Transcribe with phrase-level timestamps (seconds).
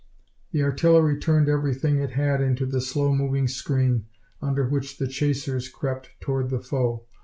[0.51, 4.07] The artillery turned everything it had into the slow moving screen,
[4.41, 7.05] under which the "chasers" crept toward the foe.